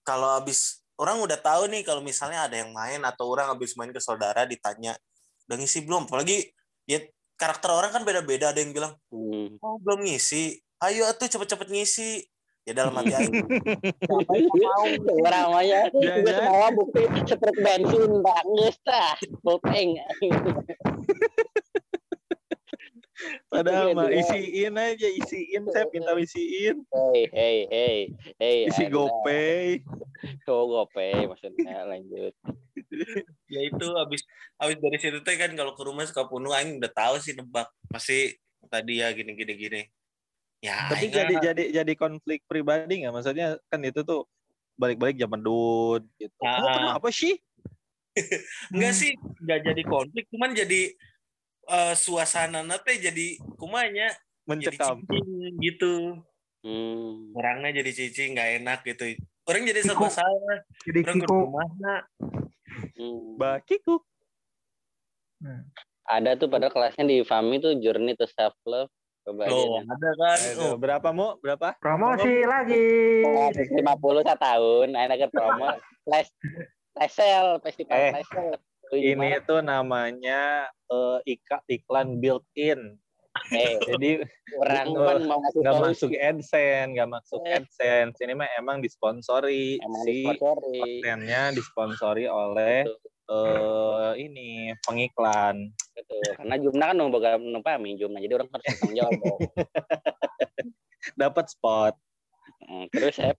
[0.00, 3.92] kalau habis orang udah tahu nih kalau misalnya ada yang main atau orang habis main
[3.92, 4.96] ke saudara ditanya
[5.44, 6.08] udah ngisi belum?
[6.08, 6.48] Apalagi
[6.88, 7.04] ya
[7.36, 8.48] karakter orang kan beda-beda.
[8.48, 9.60] Ada yang bilang Hmm.
[9.60, 12.24] oh belum ngisi, ayo atuh cepet-cepet ngisi.
[12.62, 13.10] Ya dalam hati
[14.60, 14.84] mau
[15.18, 19.16] namanya Jangan- gue semua bukti setruk bensin tak geus tah.
[19.40, 19.96] Bopeng.
[23.52, 24.16] Padahal Gitu, mah ya.
[24.22, 25.62] isiin aja, isiin.
[25.68, 26.76] Saya minta isiin.
[26.88, 27.96] Hey, hey, hey,
[28.38, 28.58] hey.
[28.64, 28.88] Isi.
[28.88, 29.84] GoPay.
[30.48, 32.32] Oh, GoPay maksudnya lanjut.
[33.46, 34.22] ya itu habis
[34.56, 37.68] habis dari situ teh kan kalau ke rumah suka penuh aing udah tahu sih nebak
[37.86, 38.34] pasti
[38.66, 39.80] tadi ya gini gini gini.
[40.60, 43.16] Ya, Tapi jadi jadi jadi konflik pribadi nggak?
[43.16, 44.28] Maksudnya kan itu tuh
[44.76, 46.36] balik-balik zaman dud gitu.
[46.36, 46.74] Kamu Ah.
[46.76, 47.40] kenapa sih?
[48.74, 50.92] Enggak sih, enggak jadi konflik, cuman jadi
[51.70, 54.96] eh, suasana teh jadi kumanya jadi Mencekam.
[55.06, 55.94] cicing gitu.
[56.60, 57.32] Hmm.
[57.32, 59.16] Orangnya jadi cicing nggak enak gitu.
[59.48, 60.58] Orang jadi serba salah.
[60.84, 61.34] Jadi Orang ke Kiko.
[61.38, 61.68] rumah
[62.98, 63.40] hmm.
[63.40, 63.96] Bakiku.
[66.04, 68.90] Ada tuh pada kelasnya di FAMI tuh Journey to Self Love.
[69.30, 69.54] Coba aja.
[69.54, 70.38] Loh, ada kan.
[70.42, 71.28] Aduh, Oh, berapa mu?
[71.38, 71.78] Berapa?
[71.78, 72.86] Promosi lagi.
[73.70, 75.70] lima puluh tahun, ada ke promo
[76.04, 76.34] flash
[76.90, 78.58] flash sale festival Eh, flash sale.
[78.82, 82.98] Tuh, Ini tuh namanya eh, ika, iklan built-in.
[83.54, 84.18] eh, Jadi
[84.58, 85.86] orang Oh, kan mau ngasih nggak solusi.
[85.86, 87.54] masuk AdSense, nggak masuk Eh.
[87.54, 88.18] AdSense.
[88.18, 90.74] Ini mah emang disponsori emang si disponsori.
[90.74, 92.82] kontennya disponsori oleh
[93.30, 95.70] eh ini pengiklan.
[95.94, 96.14] Gitu.
[96.34, 99.38] Karena jumlah kan nunggu boga nu pami jumlah jadi orang harus tanggung jawab.
[101.20, 101.94] Dapat spot.
[102.66, 103.34] Hmm, terus saya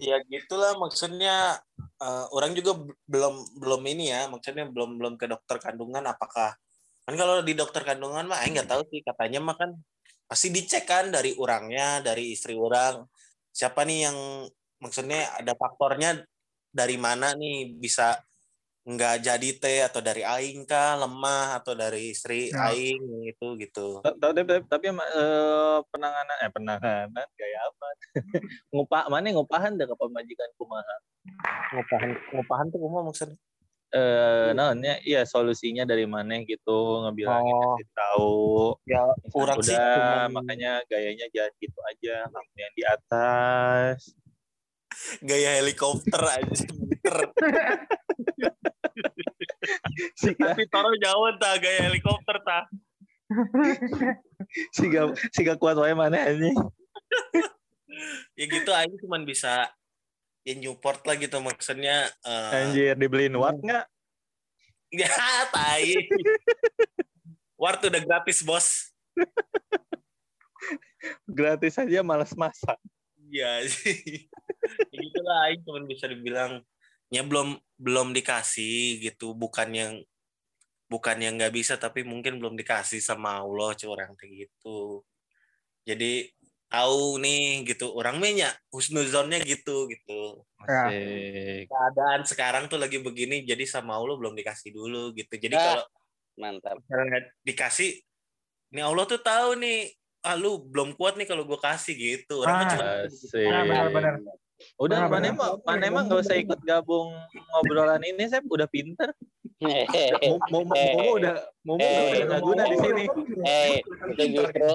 [0.00, 2.74] ya gitulah maksudnya eh, orang juga
[3.06, 6.56] belum belum ini ya, maksudnya belum belum ke dokter kandungan apakah
[7.04, 9.76] kan kalau di dokter kandungan mah aing nggak tahu sih katanya mah kan
[10.24, 13.04] pasti dicek kan dari orangnya, dari istri orang.
[13.54, 14.18] Siapa nih yang
[14.80, 16.24] maksudnya ada faktornya
[16.74, 18.18] dari mana nih bisa
[18.84, 22.68] nggak jadi teh atau dari aing kah lemah atau dari istri Ya.
[22.68, 24.04] aing itu gitu.
[24.04, 27.86] Ta- Tapi, tapi, tapi eh, penanganan eh penanganan kayak apa?
[28.76, 30.96] Ngupah mana ngupahan deh ke pemajikan kumaha?
[31.72, 33.38] Ngupahan ngupahan tuh kumaha maksudnya?
[33.88, 37.60] Eh naonnya iya solusinya dari mana gitu ngebilangin Oh.
[37.72, 38.36] ngasih tahu.
[38.84, 39.00] Ya
[39.64, 43.98] sih udah cuman- makanya gayanya jangan gitu aja, kamu yang di atas.
[45.24, 46.52] gaya helikopter aja.
[46.52, 46.68] Sih,
[50.44, 52.64] tapi toro jauh tak gaya helikopter tak
[54.76, 56.54] Siga siga kuat wae mana anjing.
[58.38, 59.70] ya gitu aing cuman bisa
[60.44, 63.86] ya Newport lah gitu maksudnya eh, Anjir dibeliin Watt enggak?
[65.00, 65.10] ya
[65.50, 65.94] tai
[67.56, 68.92] Wart udah gratis bos
[71.28, 72.80] Gratis aja males masak.
[73.28, 74.28] Iya sih.
[74.92, 76.64] ya gitu lah aing cuman bisa dibilang
[77.14, 79.92] ya belum belum dikasih gitu bukan yang
[80.84, 85.06] bukan yang nggak bisa tapi mungkin belum dikasih sama Allah curang kayak gitu
[85.82, 86.26] jadi
[86.66, 90.88] tahu nih gitu orang mainnya husnuzonnya gitu gitu Ya.
[90.88, 91.68] Asik.
[91.68, 95.62] keadaan sekarang tuh lagi begini jadi sama Allah belum dikasih dulu gitu jadi Ah.
[95.62, 95.84] kalau
[96.34, 96.76] Mantap.
[97.42, 98.00] dikasih
[98.72, 102.56] ini Allah tuh tahu nih ah lu belum kuat nih kalau gue kasih gitu orang
[102.58, 102.68] Ah.
[102.72, 103.44] cuma Asik.
[104.78, 107.10] Udah mana emang mana emang nggak usah ikut gabung
[107.54, 109.10] ngobrolan ini, saya udah pinter.
[109.60, 112.10] Mau mau mau mau udah mau mau Eh.
[112.14, 113.04] udah nggak guna di sini.
[113.44, 113.78] Eh,
[114.14, 114.70] itu justru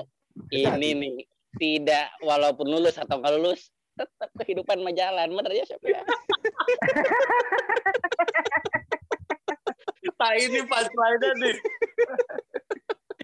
[0.51, 1.15] ini nih
[1.57, 6.01] tidak walaupun lulus atau nggak lulus tetap kehidupan majalan bener ya siapa ya
[10.15, 11.55] tak ini pas lainnya nih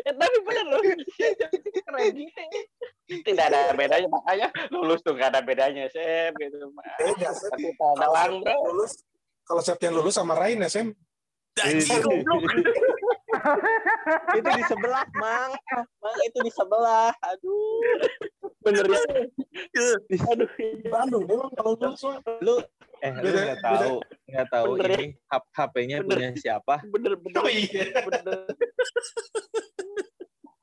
[0.05, 0.81] Eh, tapi bener loh
[1.89, 2.41] keren gitu
[3.25, 6.69] tidak ada bedanya makanya lulus tuh nggak ada bedanya sep gitu
[7.01, 7.29] Beda,
[7.97, 9.01] doang bro Lulus,
[9.45, 10.89] kalau Septian lulus sama Rain ya, Sem.
[11.55, 12.41] Anjing, goblok.
[14.35, 15.55] itu di sebelah, Mang.
[16.03, 17.15] Mang itu di sebelah.
[17.23, 17.79] Aduh.
[18.65, 18.99] bener ya
[20.33, 20.49] aduh
[20.91, 22.01] Bandung, memang kalau lulus.
[22.43, 22.59] Lu
[22.99, 23.93] eh lu nggak tahu
[24.25, 24.97] nggak tahu Bener ya?
[24.97, 25.07] ini
[25.53, 26.75] HP-nya punya siapa?
[26.89, 27.91] bener bener Oh iya.
[28.01, 28.39] bener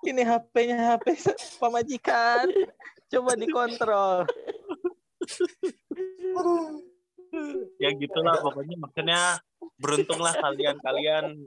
[0.02, 1.06] Ini HP-nya HP
[1.62, 2.46] pemajikan.
[3.06, 4.26] Coba dikontrol.
[7.80, 9.20] ya gitulah pokoknya maksudnya
[9.80, 11.40] beruntunglah kalian-kalian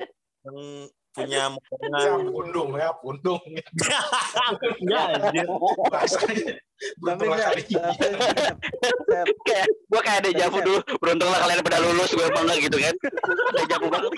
[0.45, 0.57] yang
[1.15, 3.41] punya Ya, momongan pundung ya, pundung.
[3.47, 5.47] ya anjir
[5.87, 6.59] Bahasanya.
[6.75, 7.63] Tapi Beruntung kali.
[7.71, 12.95] Sep, kayak gue kayak ada jamu dulu beruntunglah kalian pada lulus gue bangga gitu kan
[13.55, 14.11] ada jamu banget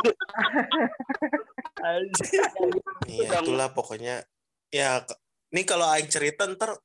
[1.77, 2.43] Anjir.
[3.05, 4.25] Iya, itulah pokoknya.
[4.73, 5.05] Ya,
[5.53, 6.81] ini kalau aing cerita ntar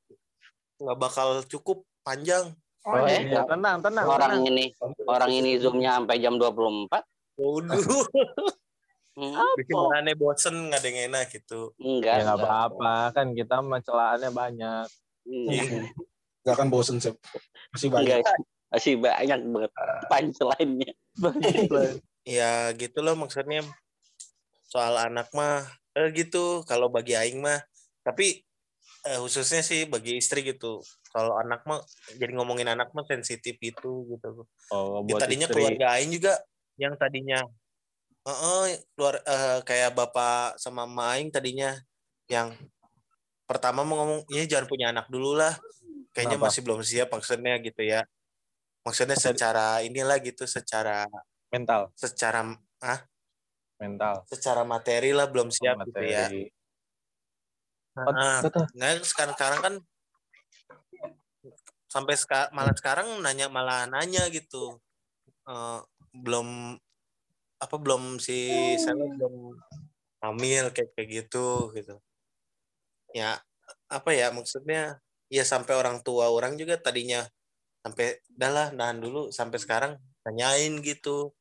[0.77, 2.53] nggak bakal cukup panjang.
[2.83, 3.39] Oh, iya.
[3.39, 4.51] ya, tenang, tenang, orang tenang.
[4.53, 4.65] ini
[5.07, 6.91] orang ini zoomnya sampai jam 24
[7.39, 8.05] Waduh,
[9.13, 11.71] hmm, bikin aneh bosen nggak ada yang enak gitu.
[11.77, 12.49] enggak Ya nggak enggak.
[12.49, 14.85] apa-apa kan kita mencelaannya banyak.
[15.23, 15.87] Hmm,
[16.43, 17.15] Gak akan bosen, Sep.
[17.71, 18.19] Masih banyak.
[18.19, 18.37] enggak
[18.73, 19.71] masih banyak banget
[20.09, 20.91] punchline-nya
[22.25, 23.61] Ya gitu loh maksudnya
[24.65, 25.61] soal anak mah
[25.93, 27.61] eh, gitu kalau bagi aing mah.
[28.01, 28.41] Tapi
[29.05, 30.81] eh, khususnya sih bagi istri gitu.
[31.13, 31.79] Kalau anak mah
[32.17, 34.49] jadi ngomongin anak mah sensitif gitu gitu.
[34.73, 35.55] Oh, Ya, tadinya istri.
[35.61, 36.33] keluarga aing juga
[36.75, 37.45] yang tadinya
[38.23, 41.75] Heeh, luar eh, kayak bapak sama mama aing tadinya.
[42.31, 42.55] Yang
[43.43, 45.59] pertama mau ngomong ya jangan punya anak dulu lah.
[46.15, 46.47] Kayaknya Kenapa?
[46.47, 48.07] masih belum siap maksudnya gitu ya.
[48.87, 51.03] Maksudnya secara inilah gitu secara
[51.51, 52.47] mental, secara
[52.83, 52.99] ah
[53.79, 54.23] mental.
[54.27, 56.31] secara materi lah belum siap gitu ya.
[56.31, 56.43] materi.
[57.93, 58.39] Nah,
[58.73, 59.73] nah sekarang sekarang kan
[61.91, 64.79] sampai seka, malah sekarang nanya malah nanya gitu.
[65.43, 65.79] Eh,
[66.15, 66.79] belum
[67.63, 68.37] apa belum si
[68.83, 69.35] saya belum
[70.23, 71.95] hamil kayak kayak gitu gitu
[73.15, 73.39] ya
[73.87, 74.99] apa ya maksudnya
[75.31, 77.23] ya sampai orang tua orang juga tadinya
[77.83, 79.93] sampai udahlah nahan dulu sampai sekarang
[80.25, 81.31] nanyain gitu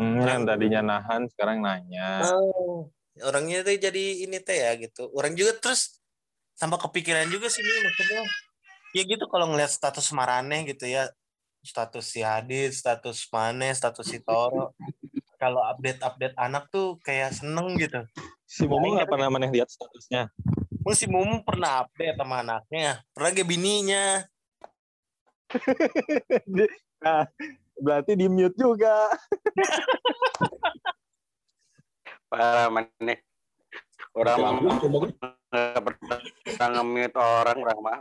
[0.00, 2.24] Hmm, yang tadinya nahan sekarang nanya.
[2.24, 2.88] Oh,
[3.20, 5.12] orangnya tuh jadi ini teh ya gitu.
[5.12, 6.00] Orang juga terus
[6.56, 8.24] sama kepikiran juga sih nih maksudnya.
[8.96, 11.12] Ya gitu kalau ngeliat status Marane gitu ya,
[11.60, 14.72] status si Hadid, status Mane, status si Toro.
[15.40, 18.04] Kalau update-update anak tuh kayak seneng gitu.
[18.44, 20.28] Si Momo nggak pernah maneh lihat statusnya.
[20.84, 24.20] Mau si Mumu pernah update sama anaknya, pernah ke bininya.
[27.00, 27.24] Nah,
[27.80, 29.08] berarti di mute juga.
[32.30, 33.16] parah mana
[34.12, 34.78] orang mah
[35.50, 38.00] nggak pernah nge-mute orang orang mah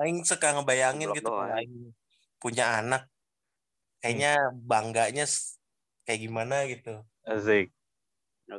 [0.00, 1.32] Aing suka ngebayangin Goblok gitu.
[1.36, 1.92] Aing
[2.40, 3.12] punya anak.
[4.00, 5.24] Kayaknya bangganya
[6.06, 7.02] kayak gimana gitu.
[7.26, 7.70] Asik.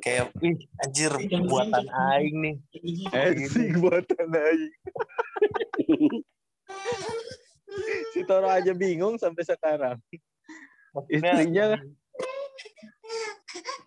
[0.01, 1.11] kayak ih anjir
[1.45, 2.55] buatan aing nih
[3.13, 4.73] Asik buatan aing.
[8.15, 10.01] si Toro aja bingung sampai sekarang.
[10.97, 11.65] Maksudnya, Istrinya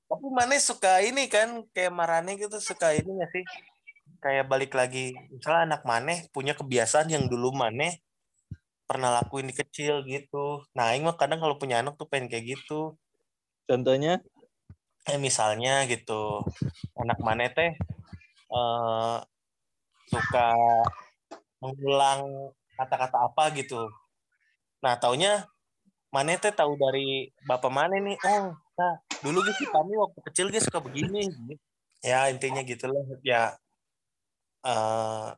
[0.07, 3.45] tapi mana suka ini kan kayak marane gitu suka ini gak sih
[4.23, 7.99] kayak balik lagi misalnya anak maneh punya kebiasaan yang dulu maneh
[8.87, 12.55] pernah lakuin di kecil gitu nah aing mah kadang kalau punya anak tuh pengen kayak
[12.55, 12.95] gitu
[13.67, 14.23] contohnya
[15.07, 16.43] eh misalnya gitu
[16.99, 17.73] anak maneh teh
[18.51, 19.17] eh
[20.07, 20.49] suka
[21.59, 23.89] mengulang kata-kata apa gitu.
[24.85, 25.49] Nah, taunya
[26.15, 28.17] Mane teh tahu dari bapak Mane nih.
[28.25, 31.29] Oh, nah, dulu gitu kami waktu kecil dia suka begini.
[32.01, 33.03] Ya intinya gitulah.
[33.27, 33.59] Ya
[34.63, 35.35] uh,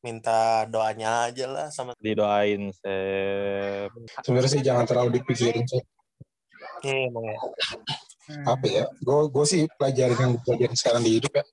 [0.00, 3.90] minta doanya aja lah sama didoain Sep.
[4.24, 5.82] Sebenarnya sih jangan terlalu dipikirin sih.
[6.84, 7.38] Iya, emang ya.
[8.44, 8.84] Apa ya?
[8.98, 11.44] Gue gue sih pelajarin yang pelajarin sekarang di hidup ya.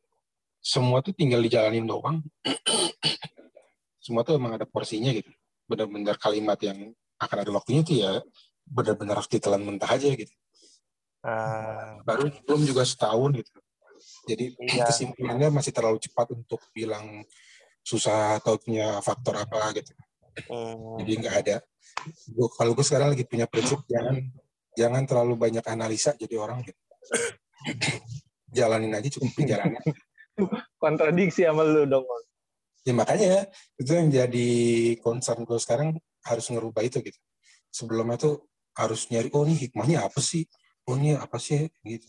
[0.63, 2.23] Semua tuh tinggal dijalanin doang.
[4.03, 5.29] Semua tuh emang ada porsinya gitu.
[5.69, 8.12] Benar-benar kalimat yang akan ada waktunya tuh ya
[8.63, 10.33] benar-benar harus ditelan mentah aja gitu.
[11.23, 13.51] Uh, Baru belum juga setahun gitu.
[14.27, 14.88] Jadi Iya.
[14.88, 17.23] kesimpulannya masih terlalu cepat untuk bilang
[17.83, 19.91] susah atau punya faktor apa gitu.
[20.47, 21.55] hmm, Jadi nggak ada.
[22.31, 24.19] Gua, kalau gue sekarang lagi punya prinsip jangan
[24.77, 26.79] jangan terlalu banyak analisa jadi orang gitu.
[28.57, 29.81] Jalanin aja cukup perjalanan.
[30.83, 32.05] Kontradiksi sama lu dong.
[32.83, 33.47] Ya makanya
[33.79, 34.49] itu yang jadi
[34.99, 37.19] concern gue sekarang harus ngerubah itu gitu.
[37.71, 38.43] Sebelumnya tuh
[38.75, 40.45] harus nyari oh ini hikmahnya apa sih?
[40.89, 42.07] Oh ini apa sih gitu.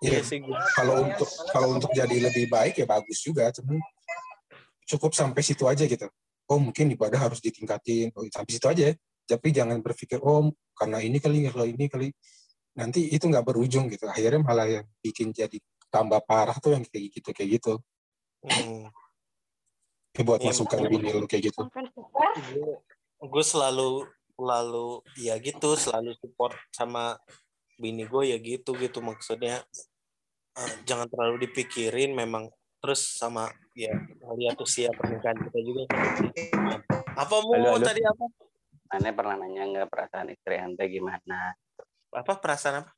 [0.00, 0.56] iya Ya, sih gue.
[0.72, 3.76] kalau untuk kalau untuk jadi lebih baik ya bagus juga, cuman
[4.88, 6.08] cukup sampai situ aja gitu.
[6.48, 8.96] Oh mungkin ibadah harus ditingkatin, oh, sampai situ aja.
[9.30, 12.08] Tapi jangan berpikir oh karena ini kali kalau ini kali
[12.74, 14.10] nanti itu nggak berujung gitu.
[14.10, 15.54] Akhirnya malah yang bikin jadi
[15.90, 17.72] tambah parah tuh yang kayak gitu kayak gitu.
[18.42, 18.90] Hmm.
[20.18, 21.62] Ya, buat Iya, masukan bini lu kayak gitu.
[23.20, 24.08] gue selalu
[24.40, 27.20] selalu ya gitu selalu support sama
[27.76, 29.60] bini gue ya gitu gitu maksudnya
[30.56, 32.48] eh, jangan terlalu dipikirin memang
[32.80, 33.92] terus sama ya
[34.40, 35.84] lihat usia pernikahan kita juga
[37.12, 37.84] apa mau Halo, halo.
[37.84, 38.24] tadi apa
[38.90, 41.54] Ane pernah nanya nggak perasaan istri ente gimana?
[42.10, 42.90] apa perasaan apa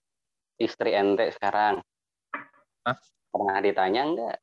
[0.57, 1.85] Istri ente sekarang.
[2.89, 2.97] Hah?
[3.29, 4.39] Pernah ditanya nggak?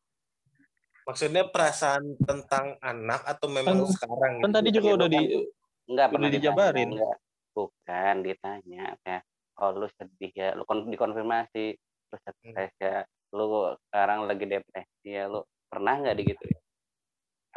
[1.09, 4.57] maksudnya perasaan tentang anak atau memang Kan- sekarang Kan gitu?
[4.61, 5.41] tadi juga udah di Enggak
[5.89, 6.89] Udah pernah ditanya, dijabarin.
[6.93, 7.17] nggak?
[7.57, 9.23] Bukan ditanya kayak
[9.57, 13.01] oh lu sedih ya, lu kon dikonfirmasi lu stres ya,
[13.33, 16.61] lu sekarang lagi depresi ya, lu pernah nggak digituin?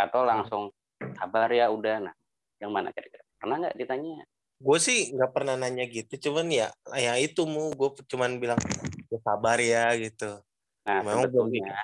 [0.01, 0.73] Atau langsung
[1.21, 2.15] sabar ya udah nah,
[2.57, 3.21] yang mana kira-kira?
[3.43, 4.23] Pernah nggak ditanya?
[4.63, 7.75] gue sih nggak pernah nanya gitu cuman ya ya itu mu.
[7.75, 8.63] Gue cuman bilang
[9.11, 10.39] ya sabar ya gitu.
[10.87, 11.75] Nah, memang belum sebetulnya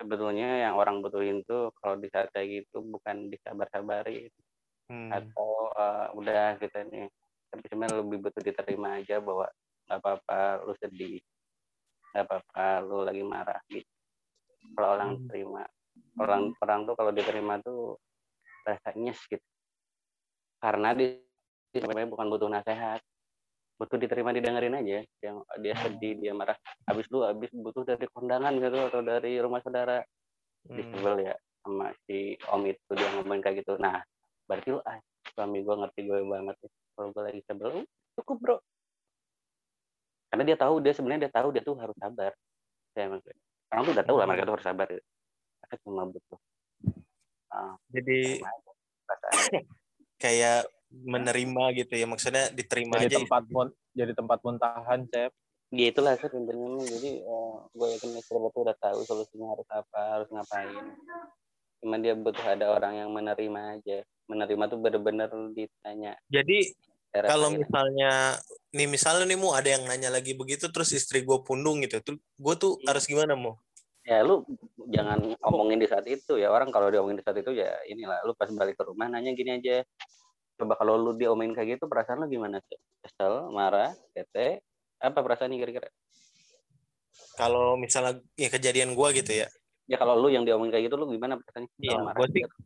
[0.00, 4.32] sebetulnya yang orang butuhin tuh kalau di saat kayak gitu bukan disabar-sabari
[4.90, 5.12] Hmm.
[5.12, 7.06] atau eh, udah kita nih.
[7.52, 9.46] Tapi sebenarnya lebih butuh diterima aja bahwa
[9.86, 11.20] nggak apa-apa lu sedih.
[12.16, 13.86] Nggak apa-apa lu lagi marah gitu.
[14.72, 15.28] Kalau orang Hmm.
[15.28, 15.62] terima
[16.16, 18.00] orang orang tuh kalau diterima tuh
[18.64, 19.49] rasanya gitu
[20.60, 21.16] karena di
[21.72, 23.00] sebenarnya bukan butuh nasihat
[23.80, 25.00] butuh diterima didengerin aja.
[25.24, 26.56] Yang dia sedih dia marah.
[26.84, 30.04] Habis lu habis butuh dari kondangan gitu atau dari rumah saudara.
[30.60, 30.76] Hmm.
[30.76, 33.80] disebel ya sama si om itu dia ngomongin kayak gitu.
[33.80, 34.04] Nah
[34.44, 35.00] berarti lu ah
[35.32, 36.56] suami gue ngerti gue banget
[36.92, 37.86] kalau gue lagi sebel "Oh,
[38.20, 38.56] cukup bro.
[40.28, 42.36] Karena dia tahu dia sebenarnya dia tahu dia tuh harus sabar.
[42.92, 43.40] Saya maksudnya
[43.72, 44.86] orang tuh udah tahu lah mereka tuh harus sabar.
[44.92, 46.38] Mereka cuma butuh
[47.56, 48.44] ah, jadi.
[50.20, 55.30] kayak menerima gitu ya maksudnya diterima jadi aja tempat mun- jadi tempat muntahan, Cep.
[55.70, 60.28] gitu lah sih intinya jadi eh, gue yakin tuh udah tahu solusinya harus apa harus
[60.34, 60.74] ngapain
[61.80, 66.74] cuma dia butuh ada orang yang menerima aja menerima tuh bener-bener ditanya jadi
[67.10, 67.64] kalau lain.
[67.66, 68.38] misalnya
[68.70, 72.16] nih misalnya nih mu ada yang nanya lagi begitu terus istri gue pundung gitu tuh
[72.18, 72.86] gue tuh Iya.
[72.94, 73.54] harus gimana mu
[74.00, 74.42] ya lu
[74.88, 76.48] jangan omongin di saat itu ya.
[76.48, 79.60] Orang kalau diomongin di saat itu ya inilah lu pas balik ke rumah nanya gini
[79.60, 79.84] aja.
[80.56, 84.60] Coba kalau lu diomongin kayak gitu perasaan lu gimana sih kesel marah bete?
[85.00, 85.88] Apa perasaannya kira-kira?
[87.36, 89.48] Kalau misalnya ya kejadian gue gitu ya.
[89.88, 92.58] Ya kalau lu yang diomongin kayak gitu lu gimana perasaannya Iya, marah, gua sih- bete?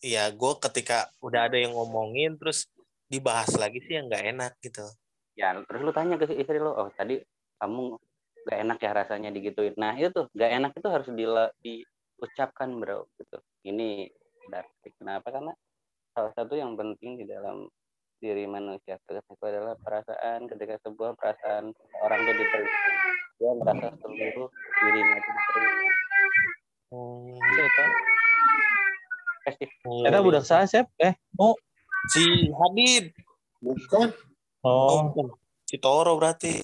[0.00, 2.64] ya gue ketika udah ada yang ngomongin terus
[3.04, 4.84] dibahas lagi sih yang nggak enak gitu.
[5.36, 7.20] Ya terus lu tanya ke istri lu oh tadi
[7.60, 7.96] kamu
[8.50, 9.78] gak enak ya rasanya digituin.
[9.78, 13.38] Nah itu tuh gak enak itu harus dila- diucapkan bro gitu.
[13.62, 14.10] Ini
[14.50, 15.30] berarti kenapa?
[15.30, 15.54] Karena
[16.10, 17.70] salah satu yang penting di dalam
[18.18, 20.50] diri manusia itu adalah perasaan.
[20.50, 21.70] Ketika sebuah perasaan
[22.02, 22.74] orang itu diterima
[23.40, 25.88] dia merasa seluruh dirinya itu diterima.
[26.90, 27.62] Hmm, itu
[29.40, 29.64] pasti
[30.04, 30.92] Eta budak sah, Cep.
[31.00, 31.16] Eh,
[32.12, 33.16] si Hadid
[33.64, 34.08] Bukan.
[34.64, 35.08] oh.
[35.64, 36.60] si Toro berarti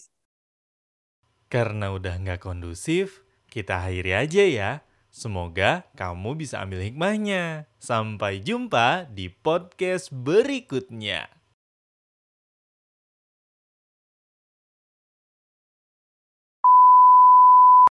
[1.57, 4.71] Karena udah nggak kondusif, kita akhiri aja ya.
[5.09, 7.65] Semoga kamu bisa ambil hikmahnya.
[7.81, 11.33] Sampai jumpa di podcast berikutnya.